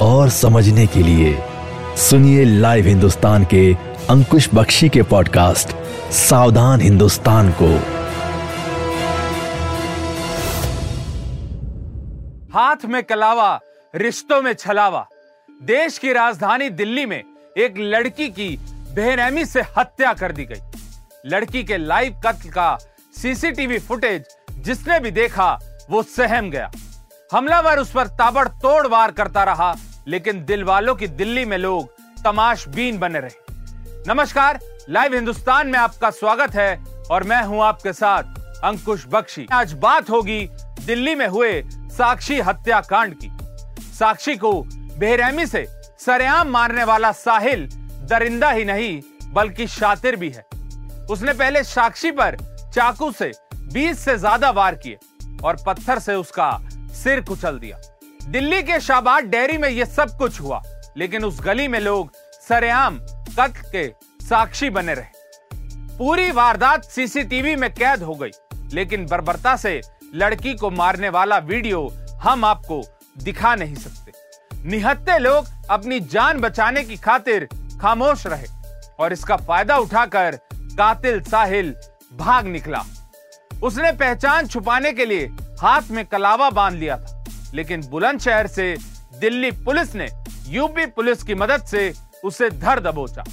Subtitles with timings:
[0.00, 1.36] और समझने के लिए
[1.96, 3.74] सुनिए लाइव हिंदुस्तान के
[4.10, 5.74] अंकुश बख्शी के पॉडकास्ट
[6.12, 7.68] सावधान हिंदुस्तान को।
[12.54, 13.60] हाथ में कलावा,
[13.94, 15.06] रिश्तों में छलावा।
[15.62, 17.22] देश की राजधानी दिल्ली में
[17.58, 18.48] एक लड़की की
[18.94, 20.60] बेरहमी से हत्या कर दी गई।
[21.26, 22.76] लड़की के लाइव कत्ल का
[23.22, 24.24] सीसीटीवी फुटेज
[24.64, 25.58] जिसने भी देखा,
[25.90, 26.70] वो सहम गया।
[27.32, 29.74] हमलावर उस पर ताबड़तोड़ वार करता रहा
[30.08, 34.58] लेकिन दिल वालों की दिल्ली में लोग तमाशबीन बने रहे। नमस्कार,
[34.90, 40.10] लाइव हिंदुस्तान में आपका स्वागत है और मैं हूँ आपके साथ अंकुश बख्शी। आज बात
[40.10, 40.40] होगी
[40.86, 41.50] दिल्ली में हुए
[41.90, 43.30] साक्षी हत्याकांड की।
[43.98, 44.52] साक्षी को
[44.98, 45.66] बेरहमी से
[45.98, 47.68] सरेआम मारने वाला साहिल
[48.10, 49.00] दरिंदा ही नहीं,
[49.32, 50.46] बल्कि शातिर भी है।
[51.10, 52.36] उसने पहले साक्षी पर
[52.74, 53.30] चाकू से
[53.72, 54.98] 20 से ज़्यादा वार किए
[55.44, 56.50] और पत्थर से उसका
[56.94, 57.80] सिर कुचल दिया।
[58.22, 60.62] दिल्ली के शाबाद डेयरी में यह सब कुछ हुआ,
[60.96, 62.10] लेकिन उस गली में लोग
[62.48, 63.86] सरेआम कत्ल के
[64.24, 68.30] साक्षी बने रहे। पूरी वारदात सीसीटीवी में कैद हो गई,
[68.72, 69.80] लेकिन बर्बरता से
[70.14, 71.88] लड़की को मारने वाला वीडियो
[72.22, 72.82] हम आपको
[73.18, 74.12] दिखा नहीं सकते।
[74.68, 77.48] निहत्ते लोग अपनी जान बचाने की खातिर
[77.80, 78.46] खामोश रहे
[79.00, 80.38] और इसका फ़ायदा उठाकर
[80.78, 81.74] कातिल साहिल
[82.14, 82.84] भाग निकला।
[83.62, 85.26] उसने पहचान छुपाने के लिए
[85.60, 87.17] हाथ में कलावा बाँध लिया था।
[87.54, 88.76] लेकिन बुलंदशहर से
[89.20, 90.08] दिल्ली पुलिस ने
[90.46, 91.92] यूपी पुलिस की मदद से
[92.24, 93.24] उसे धर दबोचा।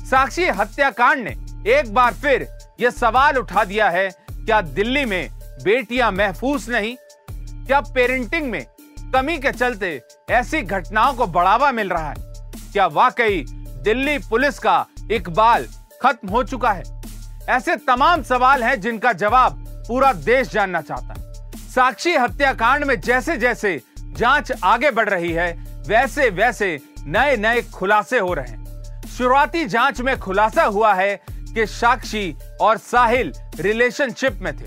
[0.00, 1.36] साक्षी हत्याकांड ने
[1.70, 2.48] एक बार फिर
[2.80, 5.28] यह सवाल उठा दिया है, क्या दिल्ली में
[5.64, 6.96] बेटियाँ महफूज नहीं?
[7.66, 8.64] क्या पेरेंटिंग में
[9.14, 10.00] कमी के चलते
[10.30, 12.14] ऐसी घटनाओं को बढ़ावा मिल रहा है?
[12.72, 13.44] क्या वाकई
[13.82, 15.66] दिल्ली पुलिस का इकबाल
[16.02, 16.82] खत्म हो चुका है?
[17.48, 21.25] ऐसे तमाम सवाल हैं जिनका जवाब पूरा देश जानना चाहता है।
[21.76, 23.70] साक्षी हत्याकांड में जैसे जैसे
[24.18, 25.50] जाँच आगे बढ़ रही है
[25.88, 26.68] वैसे वैसे
[27.06, 32.78] नए नए खुलासे हो रहे हैं। शुरुआती जाँच में खुलासा हुआ है कि साक्षी और
[32.78, 34.66] साहिल रिलेशनशिप में थे।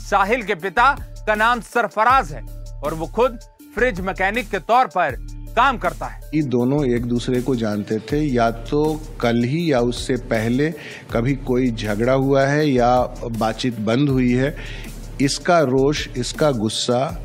[0.00, 0.90] साहिल के पिता
[1.26, 2.42] का नाम सरफराज है
[2.84, 3.38] और वो खुद
[3.74, 5.16] फ्रिज मैकेनिक के तौर पर
[5.56, 9.80] काम करता है। ये दोनों एक दूसरे को जानते थे, या तो कल ही या
[9.80, 10.70] उससे पहले
[11.12, 12.96] कभी कोई झगड़ा हुआ है या
[13.38, 14.54] बातचीत बंद हुई है।
[15.20, 17.24] इसका रोष, इसका गुस्सा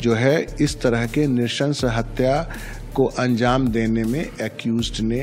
[0.00, 2.34] जो है इस तरह के नृशंस हत्या
[2.94, 5.20] को अंजाम देने में एक्यूज ने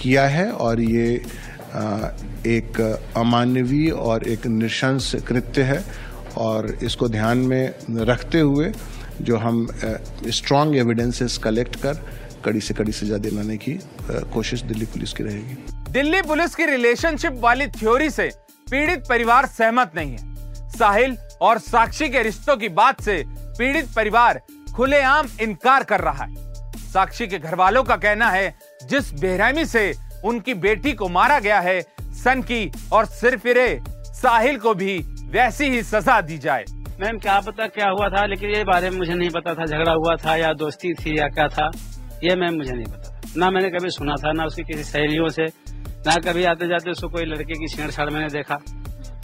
[0.00, 1.06] किया है और ये
[2.46, 2.80] एक
[3.16, 5.84] अमानवीय और एक नृशंस कृत्य है
[6.36, 8.72] और इसको ध्यान में रखते हुए
[9.20, 9.66] जो हम
[10.28, 12.04] स्ट्रॉन्ग एविडेंसेस कलेक्ट कर
[12.44, 13.78] कड़ी से कड़ी सजा दिलाने की
[14.34, 18.30] कोशिश दिल्ली पुलिस की रहेगी। दिल्ली पुलिस की रिलेशनशिप वाली थ्योरी से
[18.70, 20.27] पीड़ित परिवार सहमत नहीं है।
[20.78, 23.22] साहिल और साक्षी के रिश्तों की बात से
[23.58, 24.40] पीड़ित परिवार
[24.76, 26.34] खुलेआम इनकार कर रहा है।
[26.82, 29.92] साक्षी के घर वालों का कहना है, जिस बेरहमी से
[30.24, 31.80] उनकी बेटी को मारा गया है
[32.14, 33.80] सन की और सिरफिरे
[34.14, 34.98] साहिल को भी
[35.30, 36.64] वैसी ही सजा दी जाए।
[37.00, 38.24] मैम, क्या पता क्या हुआ था?
[38.26, 41.28] लेकिन ये बारे में मुझे नहीं पता था। झगड़ा हुआ था या दोस्ती थी या
[41.28, 41.70] क्या था,
[42.24, 45.28] ये मैम मुझे नहीं पता था। ना मैंने कभी सुना था, ना उसकी किसी सहेलियों
[45.28, 45.46] से,
[46.06, 48.58] ना कभी आते जाते उसको कोई लड़के की छेड़छाड़ मैंने देखा।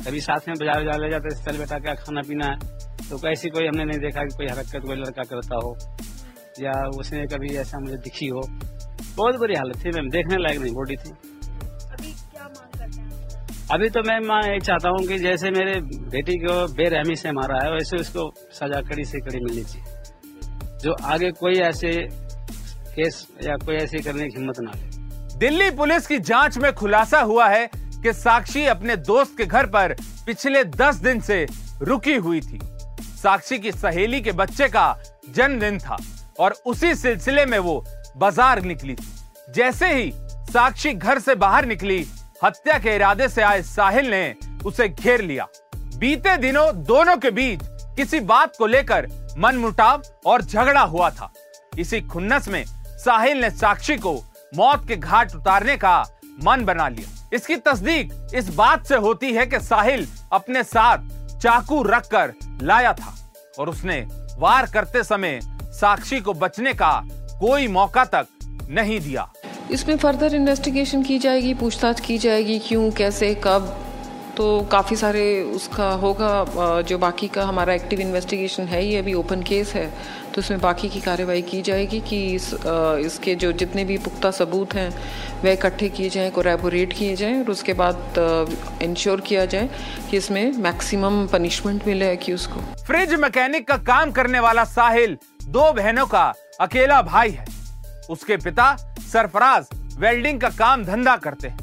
[0.06, 2.56] कभी साथ में बाज़ार बाज़ार ले जाते चल बेटा क्या खाना पीना है?
[3.08, 5.76] तो कैसी कोई हमने नहीं देखा कि कोई हरकत कोई लड़का करता हो
[6.60, 8.42] या उसने कभी ऐसा मुझे दिखी हो?
[9.16, 13.68] बहुत बुरी हालत थी मैम देखने लायक नहीं बॉडी थी। अभी क्या मांग करते हैं
[13.72, 15.80] अभी तो मैं मैं ये चाहता हूँ कि जैसे मेरे
[16.12, 20.94] बेटी को बेरहमी से मारा है वैसे उसको सजा कड़ी से कड़ी मिलनी चाहिए। जो
[21.12, 21.92] आगे कोई ऐसे
[22.90, 27.20] केस या कोई ऐसी करने की हिम्मत ना ले। दिल्ली पुलिस की जाँच में खुलासा
[27.22, 27.68] हुआ है
[28.04, 29.94] कि साक्षी अपने दोस्त के घर पर
[30.26, 31.46] पिछले दस दिन से
[31.82, 32.58] रुकी हुई थी।
[33.00, 34.96] साक्षी की सहेली के बच्चे का
[35.28, 35.96] जन्मदिन था
[36.40, 37.84] और उसी सिलसिले में वो
[38.16, 38.96] बाज़ार निकली
[39.48, 40.12] जैसे ही
[40.50, 42.06] साक्षी घर से बाहर निकली,
[42.44, 44.34] हत्या के इरादे से आए साहिल ने
[44.66, 45.46] उसे घेर लिया।
[45.98, 47.62] बीते दिनों दोनों के बीच
[47.96, 49.08] किसी बात को लेकर
[49.38, 51.32] मनमुटाव और झगड़ा हुआ था।
[51.78, 52.64] इसी खुन्नस में
[52.98, 54.14] साहिल ने साक्षी को
[54.56, 56.00] मौत के घाट उतारने का
[56.44, 60.98] मन बना लिया। इसकी तस्दीक इस बात से होती है कि साहिल अपने साथ
[61.38, 62.32] चाकू रखकर
[62.62, 63.14] लाया था
[63.58, 64.00] और उसने
[64.38, 65.40] वार करते समय
[65.80, 66.92] साक्षी को बचने का
[67.40, 68.26] कोई मौका तक
[68.70, 69.32] नहीं दिया।
[69.70, 73.76] इसमें फर्दर इन्वेस्टिगेशन की जाएगी, पूछताछ की जाएगी, क्यों, कैसे, कब?
[74.36, 79.42] तो काफ़ी सारे उसका होगा जो बाकी का हमारा एक्टिव इन्वेस्टिगेशन है ही अभी ओपन
[79.42, 79.86] केस है।
[80.34, 84.30] तो इसमें बाकी की कार्रवाई की जाएगी कि इस अ, इसके जो जितने भी पुख्ता
[84.30, 84.88] सबूत हैं
[85.44, 88.14] वह इकट्ठे किए जाएँ कोरेबोरेट किए जाएँ और उसके बाद
[88.82, 89.68] इंश्योर किया जाए
[90.10, 96.06] कि इसमें मैक्सिमम पनिशमेंट मिले को। फ्रिज मैकेनिक का काम करने वाला साहिल दो बहनों
[96.06, 97.44] का अकेला भाई है।
[98.10, 98.74] उसके पिता
[99.12, 99.66] सरफराज
[99.98, 101.58] वेल्डिंग का काम धंधा करते हैं।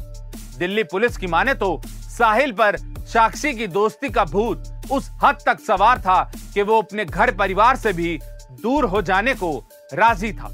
[0.59, 2.77] दिल्ली पुलिस की माने तो साहिल पर
[3.07, 6.21] साक्षी की दोस्ती का भूत उस हद तक सवार था
[6.53, 8.19] कि वो अपने घर परिवार से भी
[8.63, 9.51] दूर हो जाने को
[9.93, 10.49] राज़ी था।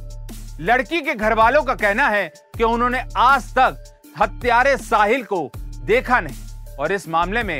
[0.62, 2.28] लड़की के घर वालों का कहना है
[2.58, 3.84] कि उन्होंने आज तक
[4.20, 5.50] हत्यारे साहिल को
[5.86, 7.60] देखा नहीं और इस मामले में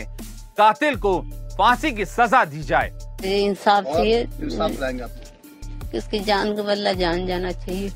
[0.58, 1.20] कातिल को
[1.58, 2.92] फांसी की सजा दी जाए।
[3.26, 4.24] इंसाफ चाहिए।
[5.98, 7.92] उसकी जान का बदला जान जाना चाहिए।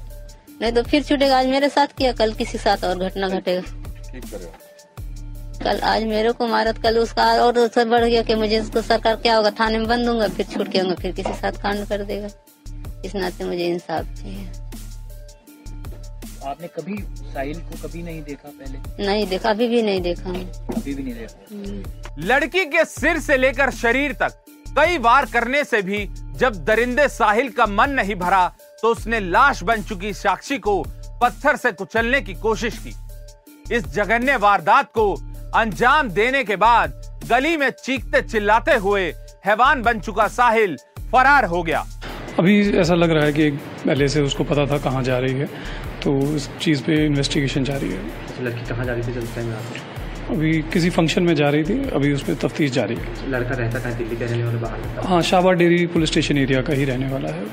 [0.61, 3.61] नहीं तो फिर छूटेगा। आज मेरे साथ किया कल किसी साथ और घटना घटेगा।
[5.63, 8.81] कल आज मेरे को मारा तो कल उसका और उससे बढ़ गया कि मुझे इसको
[8.81, 11.85] सरकार क्या होगा थाने में बंद दूँगा फिर छूट के आऊँगा फिर किसी साथ कांड
[11.89, 12.27] कर देगा।
[13.05, 14.49] इस नाते मुझे इंसाफ चाहिए।
[16.47, 16.97] आपने कभी
[17.33, 19.05] साहिल को कभी नहीं देखा पहले?
[19.05, 23.37] नहीं देखा अभी भी नहीं देखा हूँ कभी भी नहीं देखा। लड़की के सिर से
[23.37, 24.43] लेकर शरीर तक
[24.77, 28.47] कई बार करने से भी जब दरिंदे साहिल का मन नहीं भरा
[28.81, 30.81] तो उसने लाश बन चुकी साक्षी को
[31.21, 32.93] पत्थर से कुचलने की कोशिश की।
[33.75, 35.03] इस जघन्य वारदात को
[35.55, 36.93] अंजाम देने के बाद
[37.29, 39.01] गली में चीखते चिल्लाते हुए
[39.45, 40.77] हैवान बन चुका साहिल
[41.11, 41.83] फरार हो गया।
[42.39, 43.49] अभी ऐसा लग रहा है कि
[43.85, 45.45] पहले से उसको पता था कहाँ जा रही है
[46.03, 49.49] तो इस चीज़ पे इन्वेस्टिगेशन जारी है। अच्छा, लड़की कहाँ जा रही थी जब टाइम
[49.49, 53.29] यहाँ पर अभी किसी फ़ंक्शन में जा रही थी अभी उस पर तफ्तीश जारी है।
[53.31, 53.93] लड़का रहता कहाँ?
[53.97, 57.29] दिल्ली का रहने वाले बाहर हाँ Shahbad Dairy police station area का ही रहने वाला
[57.29, 57.45] है।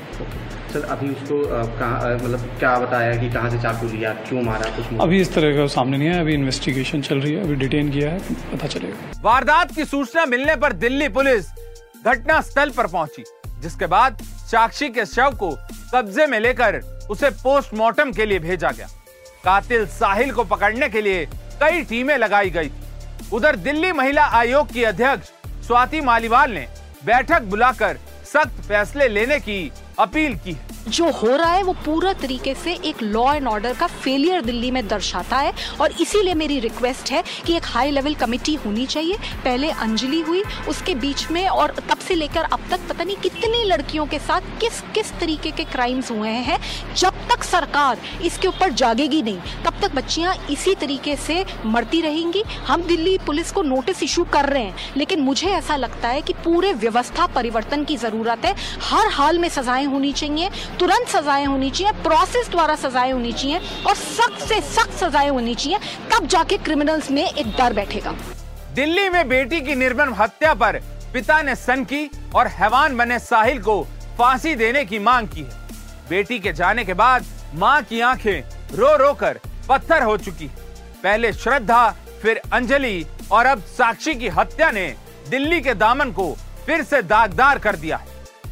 [0.73, 1.41] सर अभी उसको
[1.77, 5.55] कहाँ मतलब क्या बताया कि कहाँ से चाकू लिया क्यों मारा कुछ अभी इस तरह
[5.57, 8.19] का सामने नहीं है अभी इन्वेस्टिगेशन चल रही है अभी डिटेन किया है
[8.51, 11.49] पता चलेगा। वारदात की सूचना मिलने पर दिल्ली पुलिस
[12.05, 13.23] घटना स्थल पर पहुँची
[13.61, 15.49] जिसके बाद साक्षी के शव को
[15.93, 16.79] कब्जे में लेकर
[17.11, 18.87] उसे पोस्टमार्टम के लिए भेजा गया।
[19.43, 21.27] कातिल साहिल को पकड़ने के लिए
[21.61, 25.31] कई टीमें लगाई गई। थी उधर दिल्ली महिला आयोग की अध्यक्ष
[25.67, 26.67] स्वाति मालीवाल ने
[27.05, 32.11] बैठक बुलाकर सख्त फैसले लेने की अपील की है। जो हो रहा है वो पूरा
[32.13, 36.59] तरीके से एक लॉ एंड ऑर्डर का फेलियर दिल्ली में दर्शाता है और इसीलिए मेरी
[36.59, 41.47] रिक्वेस्ट है कि एक हाई लेवल कमेटी होनी चाहिए। पहले अंजलि हुई, उसके बीच में
[41.47, 45.51] और तब से लेकर अब तक पता नहीं कितनी लड़कियों के साथ किस किस तरीके
[45.51, 46.59] के क्राइम्स हुए हैं।
[46.95, 52.43] जब तक सरकार इसके ऊपर जागेगी नहीं। तब तक बच्चियाँ इसी तरीके से मरती रहेंगी।
[52.67, 56.33] हम दिल्ली पुलिस को नोटिस इशू कर रहे हैं, लेकिन मुझे ऐसा लगता है कि
[56.43, 60.49] पूरे व्यवस्था परिवर्तन की ज़रूरत है। हर हाल में सजाएँ होनी चाहिए,
[60.79, 65.55] तुरंत सजाएँ होनी चाहिए प्रोसेस द्वारा सजाएँ होनी चाहिए और सख्त से सख्त सजाएँ होनी
[65.55, 65.79] चाहिए,
[66.11, 68.15] तब जाके क्रिमिनल्स में एक डर बैठेगा।
[68.73, 70.81] दिल्ली में बेटी की निर्मम हत्या पर
[71.13, 73.81] पिता ने सन की और हैवान बने साहिल को
[74.17, 75.57] फांसी देने की मांग की है।
[76.09, 77.25] बेटी के जाने के बाद
[77.55, 79.39] माँ की आँखें रो रो कर
[79.69, 80.49] पत्थर हो चुकी।
[81.03, 81.89] पहले श्रद्धा,
[82.21, 84.87] फिर अंजलि और अब साक्षी की हत्या ने
[85.29, 86.35] दिल्ली के दामन को
[86.65, 88.07] फिर से दागदार कर दिया है।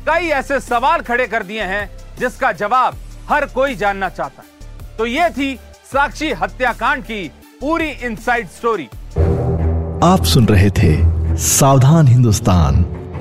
[0.08, 1.90] कई ऐसे सवाल खड़े कर दिए हैं
[2.20, 2.98] जिसका जवाब
[3.30, 5.56] हर कोई जानना चाहता है। तो ये थी
[5.94, 7.28] साक्षी हत्याकांड की
[7.62, 8.86] पूरी इनसाइड स्टोरी
[10.04, 12.84] आप सुन रहे थे सावधान हिंदुस्तान।